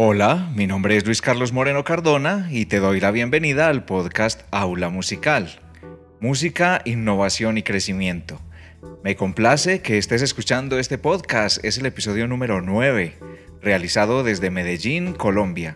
[0.00, 4.42] Hola, mi nombre es Luis Carlos Moreno Cardona y te doy la bienvenida al podcast
[4.52, 5.58] Aula Musical.
[6.20, 8.40] Música, innovación y crecimiento.
[9.02, 13.18] Me complace que estés escuchando este podcast, es el episodio número 9,
[13.60, 15.74] realizado desde Medellín, Colombia.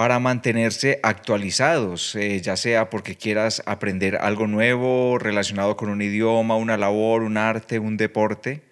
[0.01, 6.55] para mantenerse actualizados, eh, ya sea porque quieras aprender algo nuevo relacionado con un idioma,
[6.55, 8.63] una labor, un arte, un deporte,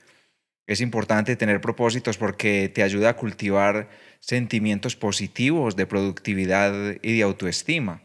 [0.70, 3.90] es importante tener propósitos porque te ayuda a cultivar
[4.20, 8.04] sentimientos positivos de productividad y de autoestima.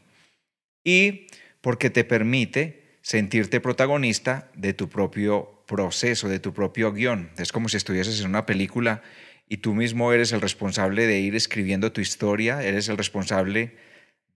[0.83, 1.27] Y
[1.61, 7.31] porque te permite sentirte protagonista de tu propio proceso, de tu propio guion.
[7.37, 9.03] Es como si estuvieses en una película
[9.47, 13.77] y tú mismo eres el responsable de ir escribiendo tu historia, eres el responsable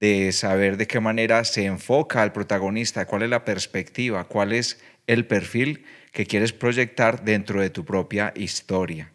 [0.00, 4.80] de saber de qué manera se enfoca al protagonista, cuál es la perspectiva, cuál es
[5.06, 9.12] el perfil que quieres proyectar dentro de tu propia historia.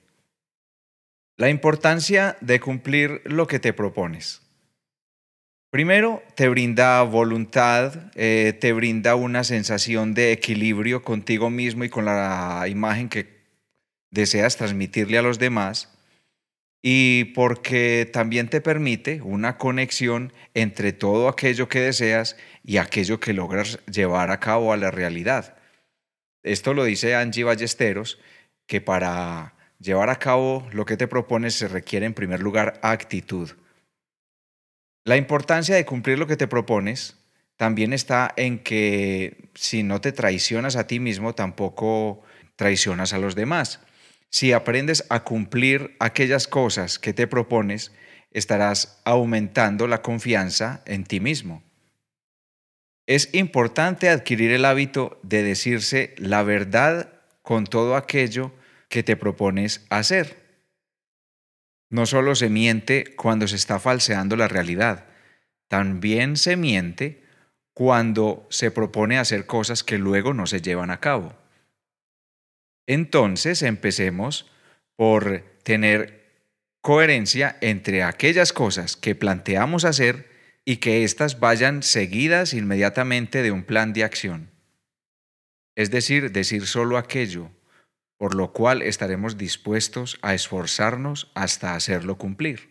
[1.38, 4.42] La importancia de cumplir lo que te propones.
[5.72, 12.06] Primero, te brinda voluntad, eh, te brinda una sensación de equilibrio contigo mismo y con
[12.06, 13.42] la imagen que
[14.12, 15.90] deseas transmitirle a los demás
[16.86, 23.32] y porque también te permite una conexión entre todo aquello que deseas y aquello que
[23.32, 25.56] logras llevar a cabo a la realidad.
[26.44, 28.20] Esto lo dice Angie Ballesteros,
[28.68, 33.52] que para llevar a cabo lo que te propones se requiere en primer lugar actitud.
[35.06, 37.18] La importancia de cumplir lo que te propones
[37.56, 42.24] también está en que si no te traicionas a ti mismo, tampoco
[42.58, 43.80] traicionas a los demás.
[44.34, 47.92] Si aprendes a cumplir aquellas cosas que te propones,
[48.32, 51.62] estarás aumentando la confianza en ti mismo.
[53.06, 58.52] Es importante adquirir el hábito de decirse la verdad con todo aquello
[58.90, 60.42] que te propones hacer.
[61.92, 65.06] No solo se miente cuando se está falseando la realidad,
[65.68, 67.24] también se miente
[67.76, 71.43] cuando se propone hacer cosas que luego no se llevan a cabo.
[72.88, 74.52] Entonces empecemos
[74.96, 76.24] por tener
[76.82, 80.30] coherencia entre aquellas cosas que planteamos hacer
[80.66, 84.52] y que éstas vayan seguidas inmediatamente de un plan de acción.
[85.76, 87.50] Es decir, decir solo aquello
[88.24, 92.70] por lo cual estaremos dispuestos a esforzarnos hasta hacerlo cumplir.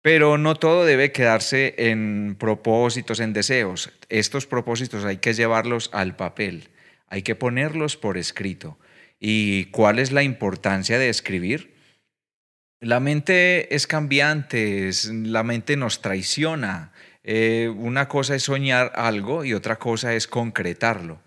[0.00, 3.92] Pero no todo debe quedarse en propósitos, en deseos.
[4.08, 6.70] Estos propósitos hay que llevarlos al papel,
[7.08, 8.78] hay que ponerlos por escrito.
[9.20, 11.74] ¿Y cuál es la importancia de escribir?
[12.80, 16.92] La mente es cambiante, la mente nos traiciona.
[17.24, 21.20] Eh, una cosa es soñar algo y otra cosa es concretarlo.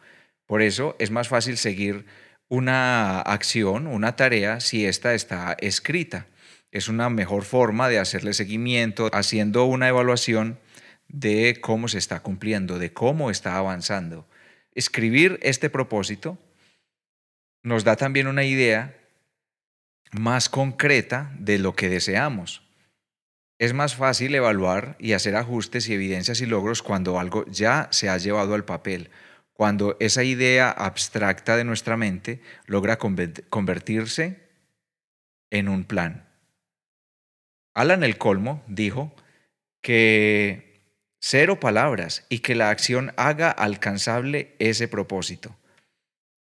[0.46, 2.06] Por eso es más fácil seguir
[2.48, 6.28] una acción, una tarea, si ésta está escrita.
[6.72, 10.60] Es una mejor forma de hacerle seguimiento, haciendo una evaluación
[11.10, 14.28] de cómo se está cumpliendo, de cómo está avanzando.
[14.74, 16.38] Escribir este propósito
[17.64, 18.98] nos da también una idea
[20.12, 22.64] más concreta de lo que deseamos.
[23.60, 28.10] Es más fácil evaluar y hacer ajustes y evidencias y logros cuando algo ya se
[28.10, 29.12] ha llevado al papel,
[29.54, 34.50] cuando esa idea abstracta de nuestra mente logra convertirse
[35.52, 36.28] en un plan.
[37.74, 39.14] Alan el Colmo dijo
[39.82, 40.71] que
[41.22, 45.56] cero palabras y que la acción haga alcanzable ese propósito.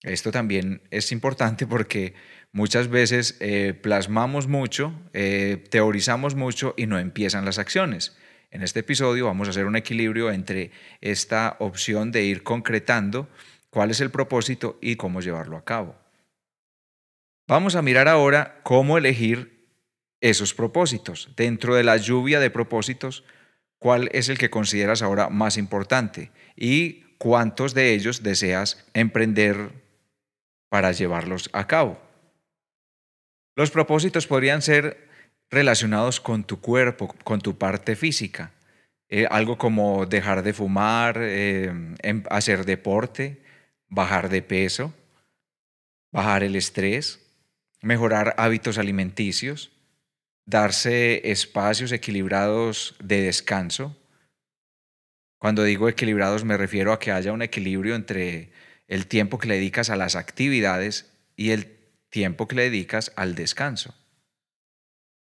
[0.02, 2.16] Esto también es importante porque
[2.52, 8.18] muchas veces eh, plasmamos mucho, eh, teorizamos mucho y no empiezan las acciones.
[8.50, 13.30] En este episodio vamos a hacer un equilibrio entre esta opción de ir concretando
[13.70, 15.96] cuál es el propósito y cómo llevarlo a cabo.
[17.48, 19.68] Vamos a mirar ahora cómo elegir
[20.22, 21.30] esos propósitos.
[21.36, 23.24] Dentro de la lluvia de propósitos,
[23.82, 26.30] ¿cuál es el que consideras ahora más importante?
[26.56, 29.72] Y cuántos de ellos deseas emprender
[30.70, 32.00] para llevarlos a cabo.
[33.56, 35.10] Los propósitos podrían ser
[35.50, 38.52] relacionados con tu cuerpo, con tu parte física.
[39.10, 41.74] Eh, algo como dejar de fumar, eh,
[42.04, 43.42] em, hacer deporte,
[43.90, 44.94] bajar de peso,
[46.12, 47.20] bajar el estrés,
[47.82, 49.72] mejorar hábitos alimenticios,
[50.46, 53.98] darse espacios equilibrados de descanso.
[55.40, 58.52] Cuando digo equilibrados me refiero a que haya un equilibrio entre
[58.88, 61.80] el tiempo que le dedicas a las actividades y el
[62.10, 63.96] tiempo que le dedicas al descanso.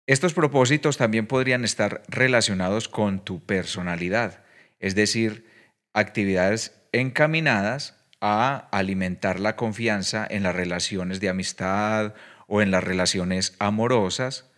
[0.06, 4.42] Estos propósitos también podrían estar relacionados con tu personalidad,
[4.80, 5.46] es decir,
[5.92, 12.14] actividades encaminadas a alimentar la confianza en las relaciones de amistad
[12.48, 14.49] o en las relaciones amorosas,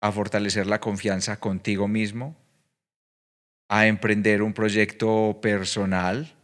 [0.00, 2.36] a fortalecer la confianza contigo mismo,
[3.68, 6.34] a emprender un proyecto personal,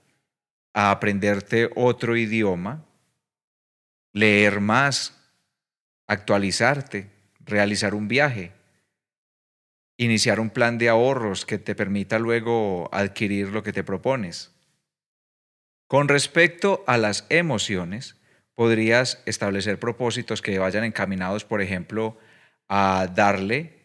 [0.74, 2.84] a aprenderte otro idioma,
[4.12, 5.16] leer más,
[6.06, 7.10] actualizarte,
[7.40, 8.52] realizar un viaje,
[9.96, 14.52] iniciar un plan de ahorros que te permita luego adquirir lo que te propones.
[15.86, 18.16] Con respecto a las emociones,
[18.54, 22.18] podrías establecer propósitos que vayan encaminados, por ejemplo,
[22.68, 23.84] a darle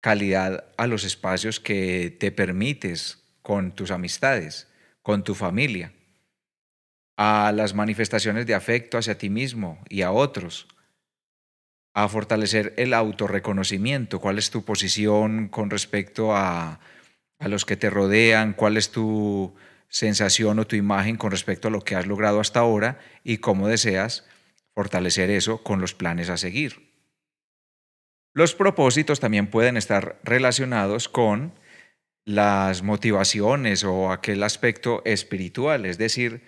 [0.00, 4.68] calidad a los espacios que te permites con tus amistades,
[5.02, 5.92] con tu familia,
[7.16, 10.68] a las manifestaciones de afecto hacia ti mismo y a otros,
[11.92, 16.80] a fortalecer el autorreconocimiento, cuál es tu posición con respecto a,
[17.38, 19.54] a los que te rodean, cuál es tu
[19.88, 23.68] sensación o tu imagen con respecto a lo que has logrado hasta ahora y cómo
[23.68, 24.24] deseas
[24.74, 26.89] fortalecer eso con los planes a seguir.
[28.32, 31.52] Los propósitos también pueden estar relacionados con
[32.24, 36.42] las motivaciones o aquel aspecto espiritual, es decir,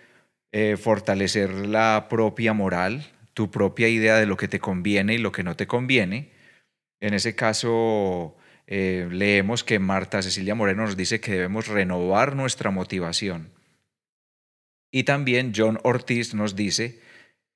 [0.52, 5.32] eh, fortalecer la propia moral, tu propia idea de lo que te conviene y lo
[5.32, 6.31] que no te conviene.
[7.00, 8.37] En ese caso,
[8.67, 13.50] eh, leemos que Marta Cecilia Moreno nos dice que debemos renovar nuestra motivación.
[14.93, 17.00] Y también John Ortiz nos dice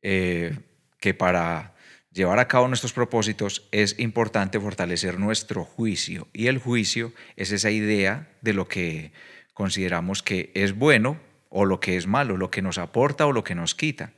[0.02, 0.58] eh,
[0.98, 1.75] que para
[2.16, 6.28] llevar a cabo nuestros propósitos es importante fortalecer nuestro juicio.
[6.32, 9.12] Y el juicio es esa idea de lo que
[9.52, 11.20] consideramos que es bueno
[11.50, 14.12] o lo que es malo, lo que nos aporta o lo que nos quita.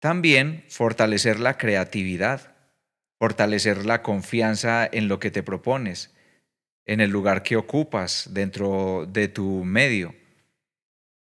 [0.00, 2.54] También fortalecer la creatividad,
[3.18, 6.14] fortalecer la confianza en lo que te propones,
[6.84, 10.14] en el lugar que ocupas dentro de tu medio,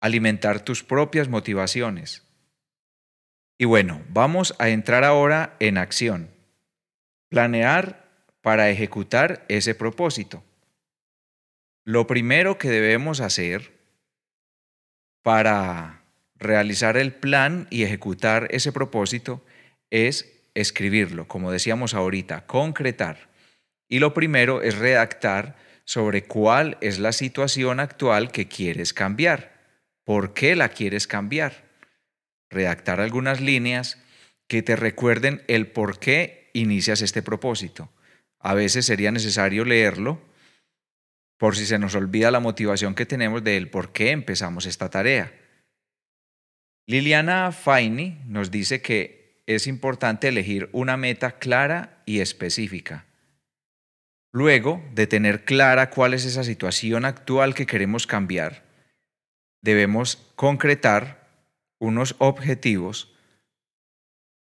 [0.01, 2.30] alimentar tus propias motivaciones.
[3.61, 6.31] Y bueno, vamos a entrar ahora en acción.
[7.29, 8.09] Planear
[8.41, 10.43] para ejecutar ese propósito.
[11.85, 13.71] Lo primero que debemos hacer
[15.21, 16.01] para
[16.39, 19.45] realizar el plan y ejecutar ese propósito
[19.91, 23.29] es escribirlo, como decíamos ahorita, concretar.
[23.87, 25.55] Y lo primero es redactar
[25.85, 29.51] sobre cuál es la situación actual que quieres cambiar,
[30.03, 31.69] por qué la quieres cambiar.
[32.51, 33.97] Redactar algunas líneas
[34.47, 37.89] que te recuerden el por qué inicias este propósito.
[38.39, 40.21] A veces sería necesario leerlo
[41.37, 45.33] por si se nos olvida la motivación que tenemos del por qué empezamos esta tarea.
[46.85, 53.05] Liliana Faini nos dice que es importante elegir una meta clara y específica.
[54.33, 58.63] Luego de tener clara cuál es esa situación actual que queremos cambiar,
[59.61, 61.20] debemos concretar
[61.81, 63.13] unos objetivos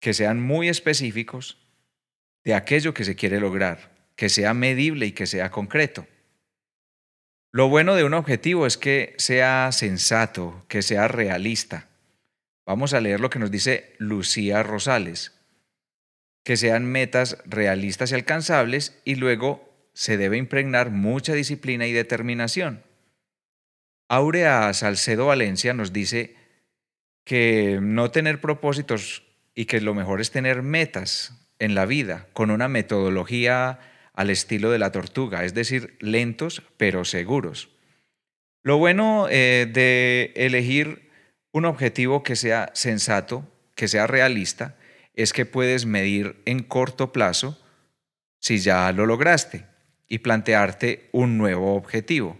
[0.00, 1.58] que sean muy específicos
[2.44, 6.06] de aquello que se quiere lograr, que sea medible y que sea concreto.
[7.50, 11.88] Lo bueno de un objetivo es que sea sensato, que sea realista
[12.64, 15.32] Vamos a leer lo que nos dice Lucía Rosales,
[16.44, 22.84] que sean metas realistas y alcanzables y luego se debe impregnar mucha disciplina y determinación.
[24.08, 26.36] Aurea Salcedo Valencia nos dice
[27.24, 29.22] que no tener propósitos
[29.54, 33.78] y que lo mejor es tener metas en la vida con una metodología
[34.14, 37.70] al estilo de la tortuga, es decir, lentos pero seguros.
[38.62, 41.10] Lo bueno eh, de elegir
[41.52, 44.76] un objetivo que sea sensato, que sea realista,
[45.14, 47.58] es que puedes medir en corto plazo
[48.38, 49.66] si ya lo lograste
[50.08, 52.38] y plantearte un nuevo objetivo.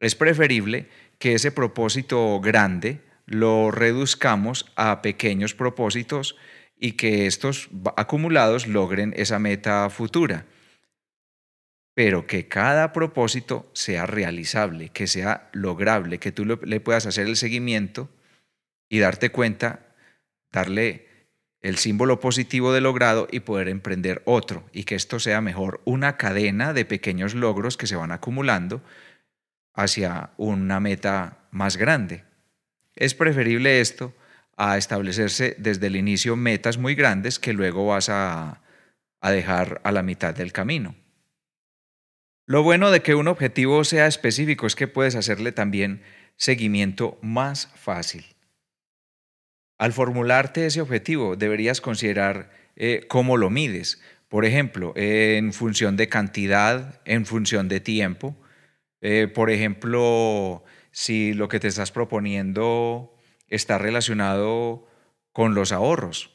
[0.00, 0.88] Es preferible
[1.18, 3.00] que ese propósito grande
[3.32, 6.36] lo reduzcamos a pequeños propósitos
[6.78, 10.44] y que estos acumulados logren esa meta futura.
[11.94, 17.36] Pero que cada propósito sea realizable, que sea lograble, que tú le puedas hacer el
[17.36, 18.10] seguimiento
[18.90, 19.94] y darte cuenta,
[20.50, 21.06] darle
[21.62, 26.18] el símbolo positivo de logrado y poder emprender otro y que esto sea mejor una
[26.18, 28.82] cadena de pequeños logros que se van acumulando
[29.72, 32.30] hacia una meta más grande.
[32.94, 34.14] Es preferible esto
[34.56, 38.62] a establecerse desde el inicio metas muy grandes que luego vas a,
[39.22, 40.94] dejar a la mitad del camino.
[42.46, 46.02] Lo bueno de que un objetivo sea específico es que puedes hacerle también
[46.36, 48.24] seguimiento más fácil.
[49.78, 54.00] Al formularte ese objetivo, deberías considerar eh, cómo lo mides.
[54.28, 58.36] Por ejemplo, en función de cantidad, en función de tiempo.
[59.00, 63.16] Eh, por ejemplo, si lo que te estás proponiendo
[63.48, 64.86] está relacionado
[65.32, 66.30] con los ahorros.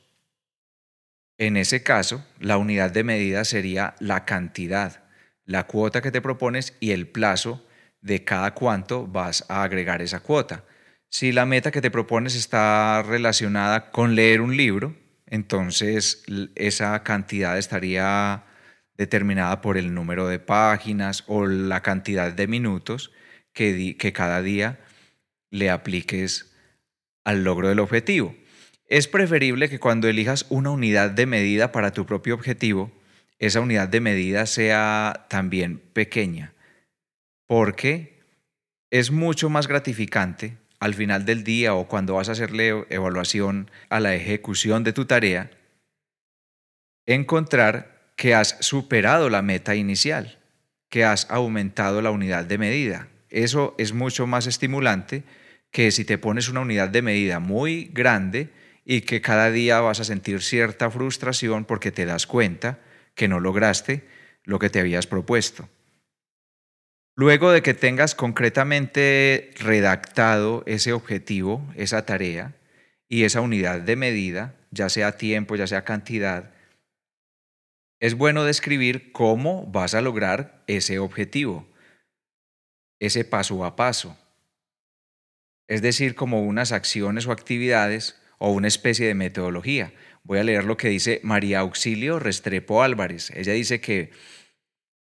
[1.38, 5.04] En ese caso, la unidad de medida sería la cantidad,
[5.46, 7.66] la cuota que te propones y el plazo
[8.02, 10.64] de cada cuánto vas a agregar esa cuota.
[11.10, 14.96] Si la meta que te propones está relacionada con leer un libro,
[15.28, 16.24] entonces
[16.56, 18.44] esa cantidad estaría
[18.98, 23.12] determinada por el número de páginas o la cantidad de minutos
[23.58, 24.80] que, cada día
[25.50, 26.54] le apliques
[27.24, 28.36] al logro del objetivo.
[28.88, 32.92] Es preferible que cuando elijas una unidad de medida para tu propio objetivo,
[33.40, 36.54] esa unidad de medida sea también pequeña,
[37.48, 38.22] porque
[38.92, 44.00] es mucho más gratificante al final del día o cuando vas a hacerle evaluación a
[44.00, 45.50] la ejecución de tu tarea,
[47.06, 50.40] encontrar que has superado la meta inicial,
[50.90, 53.08] que has aumentado la unidad de medida.
[53.30, 55.24] Eso es mucho más estimulante
[55.72, 58.50] que si te pones una unidad de medida muy grande
[58.86, 62.80] y que cada día vas a sentir cierta frustración porque te das cuenta
[63.16, 64.08] que no lograste
[64.44, 65.68] lo que te habías propuesto.
[67.16, 72.56] Luego de que tengas concretamente redactado ese objetivo, esa tarea
[73.10, 76.54] y esa unidad de medida, ya sea tiempo, ya sea cantidad,
[78.00, 81.68] es bueno describir cómo vas a lograr ese objetivo,
[83.00, 84.18] ese paso a paso.
[85.68, 89.94] Es decir, como unas acciones o actividades o una especie de metodología.
[90.24, 93.32] Voy a leer lo que dice María Auxilio Restrepo Álvarez.
[93.32, 94.12] Ella dice que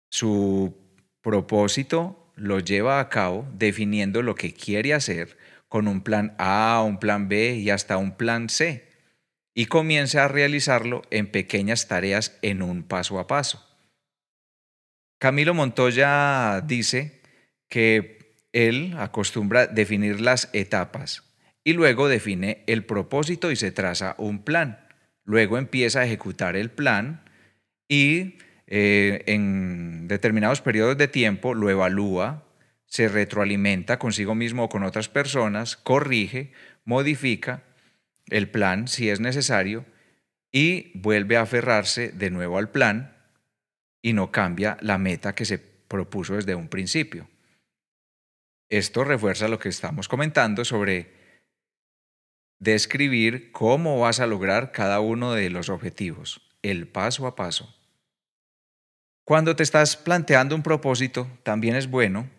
[0.09, 0.75] su
[1.21, 5.37] propósito lo lleva a cabo definiendo lo que quiere hacer
[5.67, 8.87] con un plan A, un plan B y hasta un plan C
[9.53, 13.65] y comienza a realizarlo en pequeñas tareas en un paso a paso.
[15.17, 17.14] Camilo Montoya dice
[17.69, 21.23] que él acostumbra definir las etapas
[21.63, 24.87] y luego define el propósito y se traza un plan.
[25.23, 27.23] Luego empieza a ejecutar el plan
[27.89, 32.45] y eh, en determinados periodos de tiempo lo evalúa,
[32.85, 36.53] se retroalimenta consigo mismo o con otras personas, corrige,
[36.85, 37.63] modifica
[38.29, 39.85] el plan si es necesario
[40.51, 43.17] y vuelve a aferrarse de nuevo al plan
[44.01, 47.27] y no cambia la meta que se propuso desde un principio.
[48.69, 51.13] Esto refuerza lo que estamos comentando sobre
[52.59, 57.75] describir cómo vas a lograr cada uno de los objetivos, el paso a paso.
[59.23, 62.29] Cuando te estás planteando un propósito, también es bueno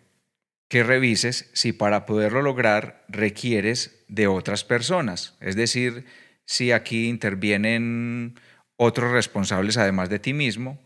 [0.69, 5.35] que revises si para poderlo lograr requieres de otras personas.
[5.39, 6.05] Es decir,
[6.45, 8.39] si aquí intervienen
[8.75, 10.79] otros responsables además de ti mismo,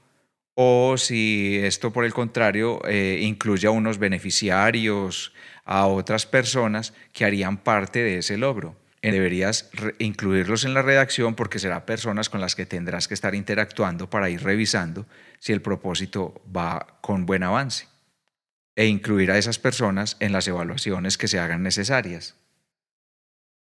[0.63, 5.34] o si esto por el contrario eh, incluye a unos beneficiarios,
[5.65, 8.75] a otras personas que harían parte de ese logro.
[9.01, 14.08] Deberías incluirlos en la redacción porque serán personas con las que tendrás que estar interactuando
[14.08, 15.08] para ir revisando
[15.39, 17.88] si el propósito va con buen avance
[18.75, 22.36] e incluir a esas personas en las evaluaciones que se hagan necesarias.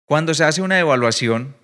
[0.05, 1.55] Cuando se hace una evaluación,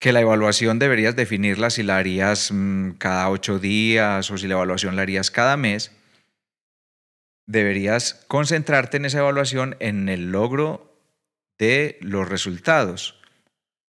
[0.00, 4.54] que la evaluación deberías definirla si la harías mm, cada ocho días o si la
[4.54, 5.92] evaluación la harías cada mes,
[7.46, 10.96] deberías concentrarte en esa evaluación en el logro
[11.58, 13.20] de los resultados,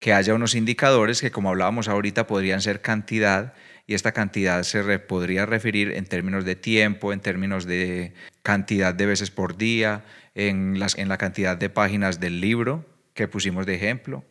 [0.00, 3.54] que haya unos indicadores que, como hablábamos ahorita, podrían ser cantidad
[3.86, 9.06] y esta cantidad se podría referir en términos de tiempo, en términos de cantidad de
[9.06, 13.76] veces por día, en, las, en la cantidad de páginas del libro que pusimos de
[13.76, 14.24] ejemplo.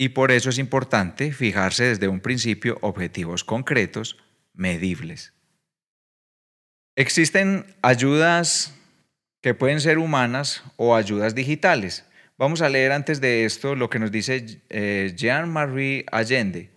[0.00, 4.16] Y por eso es importante fijarse desde un principio objetivos concretos,
[4.54, 5.34] medibles.
[6.94, 8.74] Existen ayudas
[9.42, 12.04] que pueden ser humanas o ayudas digitales.
[12.38, 16.70] Vamos a leer antes de esto lo que nos dice eh, Jean-Marie Allende.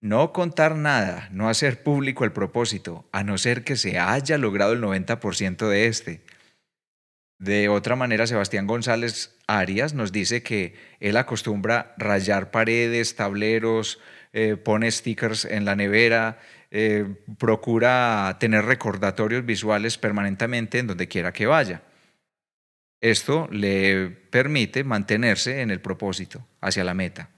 [0.00, 4.72] no contar nada, no hacer público el propósito, a no ser que se haya logrado
[4.72, 6.20] el 90% de este.
[7.38, 14.00] De otra manera, Sebastián González Arias nos dice que él acostumbra rayar paredes, tableros,
[14.32, 16.38] eh, pone stickers en la nevera,
[16.70, 17.06] eh,
[17.38, 21.82] procura tener recordatorios visuales permanentemente en donde quiera que vaya.
[23.00, 27.30] Esto le permite mantenerse en el propósito, hacia la meta.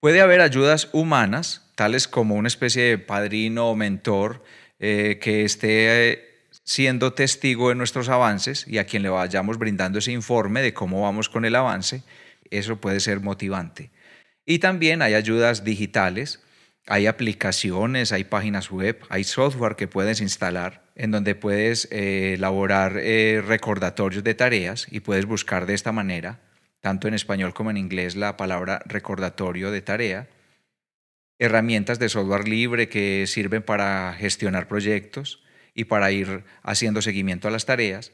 [0.00, 4.44] Puede haber ayudas humanas, tales como una especie de padrino o mentor
[4.78, 6.27] eh, que esté
[6.68, 11.00] siendo testigo de nuestros avances y a quien le vayamos brindando ese informe de cómo
[11.00, 12.02] vamos con el avance,
[12.50, 13.90] eso puede ser motivante.
[14.44, 16.44] Y también hay ayudas digitales,
[16.86, 22.98] hay aplicaciones, hay páginas web, hay software que puedes instalar en donde puedes eh, elaborar
[22.98, 26.42] eh, recordatorios de tareas y puedes buscar de esta manera,
[26.80, 30.28] tanto en español como en inglés, la palabra recordatorio de tarea.
[31.38, 35.47] Herramientas de software libre que sirven para gestionar proyectos
[35.78, 38.10] y para ir haciendo seguimiento a las tareas.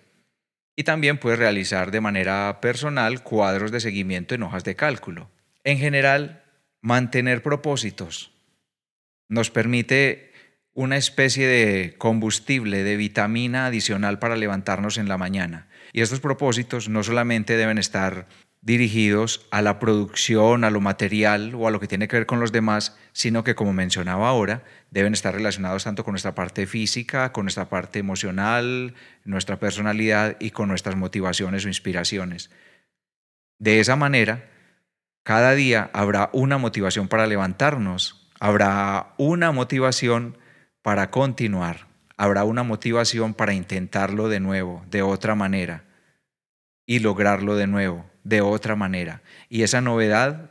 [0.77, 5.31] Y también puedes realizar de manera personal cuadros de seguimiento en hojas de cálculo.
[5.65, 6.45] En general,
[6.83, 8.33] mantener propósitos
[9.31, 10.31] nos permite
[10.75, 15.69] una especie de combustible, de vitamina adicional para levantarnos en la mañana.
[15.95, 18.27] Y estos propósitos no solamente deben estar
[18.65, 22.41] dirigidos a la producción, a lo material o a lo que tiene que ver con
[22.41, 27.31] los demás, sino que, como mencionaba ahora, deben estar relacionados tanto con nuestra parte física,
[27.31, 28.95] con nuestra parte emocional,
[29.25, 32.51] nuestra personalidad y con nuestras motivaciones o inspiraciones.
[33.59, 34.51] De esa manera,
[35.25, 40.39] cada día habrá una motivación para levantarnos, habrá una motivación
[40.81, 45.85] para continuar, habrá una motivación para intentarlo de nuevo, de otra manera,
[46.87, 49.23] y lograrlo de nuevo de otra manera.
[49.49, 50.51] Y esa novedad,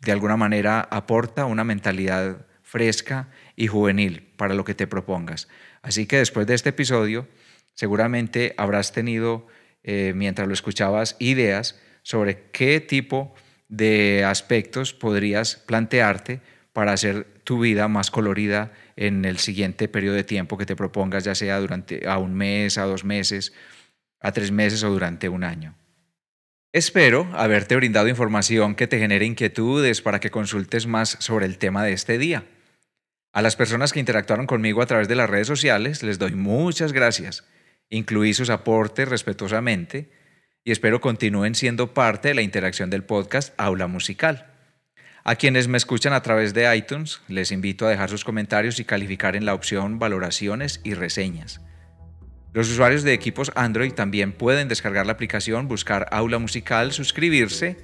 [0.00, 5.48] de alguna manera, aporta una mentalidad fresca y juvenil para lo que te propongas.
[5.82, 7.28] Así que después de este episodio,
[7.74, 9.46] seguramente habrás tenido,
[9.82, 13.34] eh, mientras lo escuchabas, ideas sobre qué tipo
[13.68, 16.40] de aspectos podrías plantearte
[16.72, 21.24] para hacer tu vida más colorida en el siguiente periodo de tiempo que te propongas,
[21.24, 23.52] ya sea durante a un mes, a dos meses,
[24.20, 25.76] a tres meses o durante un año.
[26.74, 31.84] Espero haberte brindado información que te genere inquietudes para que consultes más sobre el tema
[31.84, 32.48] de este día.
[33.32, 36.92] A las personas que interactuaron conmigo a través de las redes sociales les doy muchas
[36.92, 37.44] gracias.
[37.90, 40.10] Incluí sus aportes respetuosamente
[40.64, 44.52] y espero continúen siendo parte de la interacción del podcast Aula Musical.
[45.22, 48.84] A quienes me escuchan a través de iTunes, les invito a dejar sus comentarios y
[48.84, 51.60] calificar en la opción valoraciones y reseñas.
[52.54, 57.76] Los usuarios de equipos Android también pueden descargar la aplicación, buscar Aula Musical, suscribirse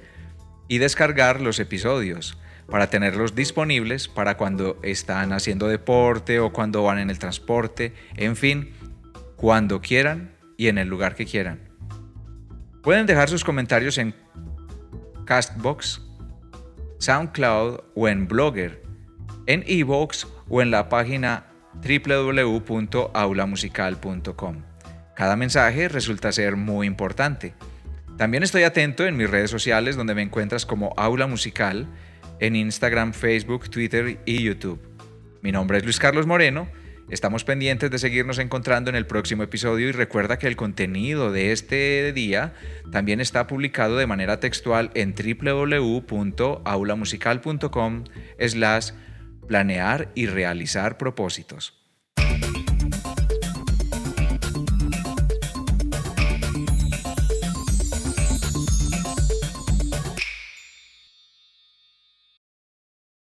[0.69, 6.99] y descargar los episodios para tenerlos disponibles para cuando están haciendo deporte o cuando van
[6.99, 8.71] en el transporte, en fin,
[9.35, 11.59] cuando quieran y en el lugar que quieran.
[12.81, 14.15] Pueden dejar sus comentarios en
[15.25, 16.01] Castbox,
[16.99, 18.81] SoundCloud o en Blogger,
[19.47, 24.71] en Evox o en la página www.aulamusical.com.
[25.15, 27.53] Cada mensaje resulta ser muy importante.
[28.17, 31.87] También estoy atento en mis redes sociales donde me encuentras como Aula Musical
[32.39, 34.79] en Instagram, Facebook, Twitter y YouTube.
[35.41, 36.69] Mi nombre es Luis Carlos Moreno.
[37.09, 41.51] Estamos pendientes de seguirnos encontrando en el próximo episodio y recuerda que el contenido de
[41.51, 42.53] este día
[42.89, 48.03] también está publicado de manera textual en www.aulamusical.com
[48.39, 48.91] slash
[49.47, 51.80] planear y realizar propósitos.